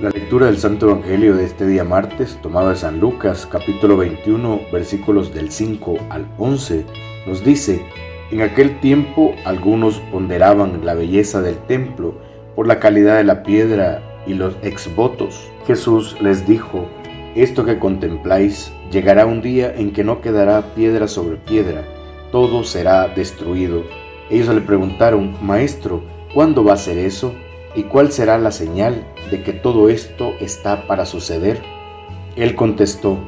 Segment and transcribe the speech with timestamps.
[0.00, 4.58] La lectura del Santo Evangelio de este día martes, tomado de San Lucas, capítulo 21,
[4.72, 6.86] versículos del 5 al 11,
[7.26, 7.84] nos dice,
[8.30, 12.14] en aquel tiempo algunos ponderaban la belleza del templo
[12.56, 15.50] por la calidad de la piedra y los exvotos.
[15.66, 16.86] Jesús les dijo,
[17.34, 21.84] esto que contempláis llegará un día en que no quedará piedra sobre piedra,
[22.32, 23.82] todo será destruido.
[24.30, 27.34] Ellos le preguntaron, Maestro, ¿cuándo va a ser eso?
[27.74, 31.62] ¿Y cuál será la señal de que todo esto está para suceder?
[32.34, 33.18] Él contestó,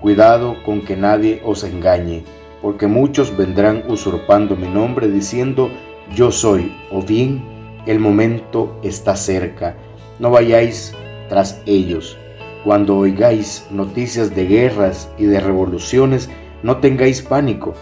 [0.00, 2.22] Cuidado con que nadie os engañe,
[2.62, 5.70] porque muchos vendrán usurpando mi nombre diciendo,
[6.14, 7.42] Yo soy, o bien,
[7.86, 9.74] el momento está cerca.
[10.20, 10.94] No vayáis
[11.28, 12.16] tras ellos.
[12.62, 16.30] Cuando oigáis noticias de guerras y de revoluciones,
[16.62, 17.74] no tengáis pánico,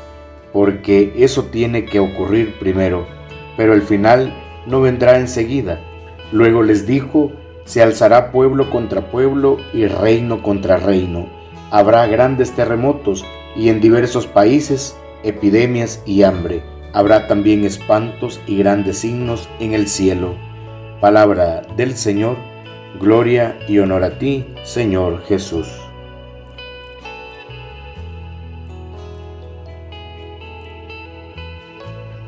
[0.54, 3.06] porque eso tiene que ocurrir primero,
[3.58, 4.34] pero el final
[4.66, 5.78] no vendrá enseguida
[6.32, 7.32] Luego les dijo,
[7.64, 11.26] se alzará pueblo contra pueblo y reino contra reino.
[11.70, 13.24] Habrá grandes terremotos
[13.56, 16.62] y en diversos países epidemias y hambre.
[16.92, 20.34] Habrá también espantos y grandes signos en el cielo.
[21.00, 22.36] Palabra del Señor,
[23.00, 25.85] gloria y honor a ti, Señor Jesús.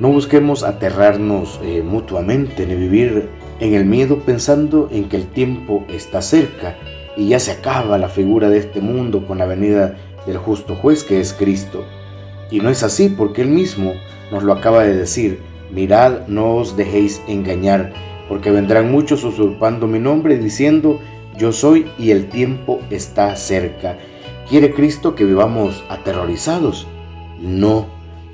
[0.00, 5.84] No busquemos aterrarnos eh, mutuamente ni vivir en el miedo pensando en que el tiempo
[5.88, 6.76] está cerca
[7.16, 11.02] y ya se acaba la figura de este mundo con la venida del justo juez
[11.02, 11.84] que es Cristo.
[12.48, 13.94] Y no es así porque Él mismo
[14.30, 15.40] nos lo acaba de decir,
[15.72, 17.92] mirad, no os dejéis engañar,
[18.28, 21.00] porque vendrán muchos usurpando mi nombre diciendo,
[21.36, 23.98] yo soy y el tiempo está cerca.
[24.48, 26.86] ¿Quiere Cristo que vivamos aterrorizados?
[27.40, 27.86] No.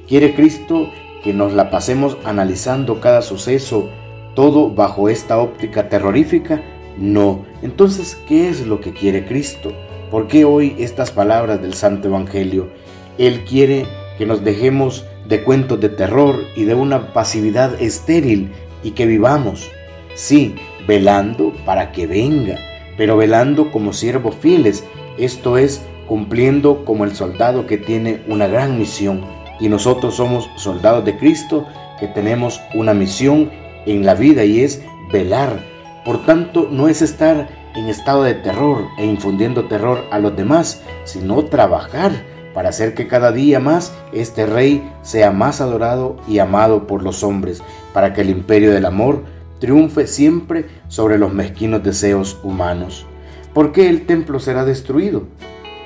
[0.07, 0.91] ¿Quiere Cristo
[1.25, 3.89] que nos la pasemos analizando cada suceso
[4.34, 6.62] todo bajo esta óptica terrorífica?
[6.98, 7.47] No.
[7.62, 9.73] Entonces, ¿qué es lo que quiere Cristo?
[10.11, 12.68] ¿Por qué hoy estas palabras del Santo Evangelio?
[13.17, 13.86] Él quiere
[14.18, 18.52] que nos dejemos de cuentos de terror y de una pasividad estéril
[18.83, 19.70] y que vivamos,
[20.14, 20.55] sí,
[20.86, 22.58] velando para que venga,
[22.96, 24.85] pero velando como siervos fieles,
[25.17, 29.24] esto es, cumpliendo como el soldado que tiene una gran misión.
[29.64, 31.67] Y nosotros somos soldados de Cristo
[31.98, 33.51] que tenemos una misión
[33.86, 35.58] en la vida y es velar.
[36.05, 40.83] Por tanto, no es estar en estado de terror e infundiendo terror a los demás,
[41.05, 42.13] sino trabajar
[42.53, 47.24] para hacer que cada día más este rey sea más adorado y amado por los
[47.24, 47.63] hombres,
[47.95, 49.24] para que el imperio del amor
[49.61, 53.07] triunfe siempre sobre los mezquinos deseos humanos.
[53.55, 55.23] ¿Por qué el templo será destruido?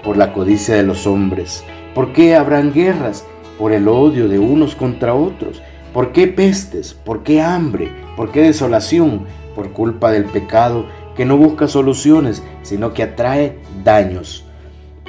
[0.02, 1.62] Por la codicia de los hombres.
[1.94, 3.24] ¿Por qué habrán guerras?
[3.58, 5.62] Por el odio de unos contra otros.
[5.92, 6.94] ¿Por qué pestes?
[6.94, 7.90] ¿Por qué hambre?
[8.16, 9.26] ¿Por qué desolación?
[9.54, 10.86] Por culpa del pecado
[11.16, 14.44] que no busca soluciones, sino que atrae daños.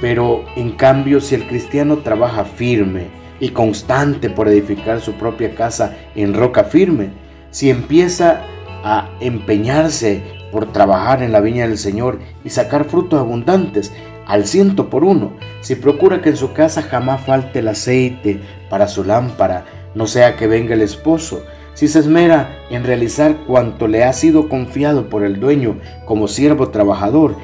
[0.01, 3.07] Pero en cambio, si el cristiano trabaja firme
[3.39, 7.09] y constante por edificar su propia casa en roca firme,
[7.51, 8.41] si empieza
[8.83, 13.93] a empeñarse por trabajar en la viña del Señor y sacar frutos abundantes
[14.29, 18.87] al ciento por uno, si procura que en su casa jamás falte el aceite para
[18.87, 21.41] su lámpara, no sea que venga el esposo,
[21.73, 26.69] si se esmera en realizar cuanto le ha sido confiado por el dueño como siervo
[26.69, 27.37] trabajador,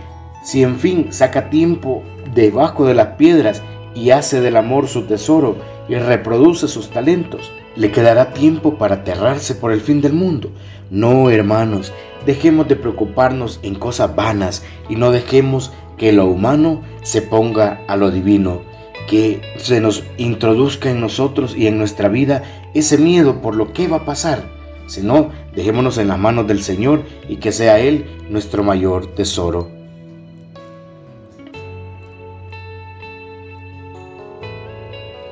[0.44, 2.04] si en fin saca tiempo
[2.36, 3.64] debajo de las piedras
[3.96, 5.58] y hace del amor su tesoro
[5.90, 10.52] y reproduce sus talentos, le quedará tiempo para aterrarse por el fin del mundo.
[10.92, 11.92] No, hermanos,
[12.28, 17.96] dejemos de preocuparnos en cosas vanas y no dejemos que lo humano se ponga a
[17.96, 18.62] lo divino
[19.08, 23.88] que se nos introduzca en nosotros y en nuestra vida ese miedo por lo que
[23.88, 24.44] va a pasar,
[24.88, 29.70] sino dejémonos en las manos del Señor y que sea Él nuestro mayor tesoro.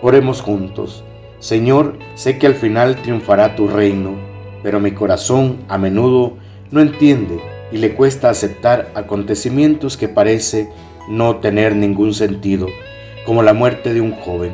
[0.01, 1.03] Oremos juntos.
[1.39, 4.15] Señor, sé que al final triunfará tu reino,
[4.61, 6.37] pero mi corazón a menudo
[6.71, 10.69] no entiende y le cuesta aceptar acontecimientos que parece
[11.09, 12.67] no tener ningún sentido
[13.25, 14.53] como la muerte de un joven.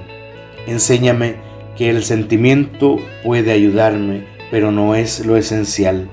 [0.67, 1.35] Enséñame
[1.75, 6.07] que el sentimiento puede ayudarme, pero no es lo esencial.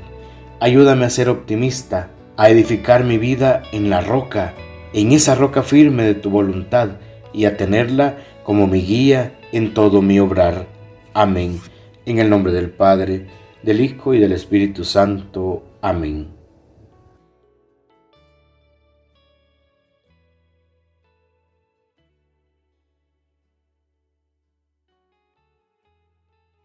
[0.59, 4.55] Ayúdame a ser optimista, a edificar mi vida en la roca,
[4.93, 6.97] en esa roca firme de tu voluntad,
[7.33, 10.67] y a tenerla como mi guía en todo mi obrar.
[11.15, 11.61] Amén.
[12.05, 13.27] En el nombre del Padre,
[13.63, 15.63] del Hijo y del Espíritu Santo.
[15.83, 16.36] Amén.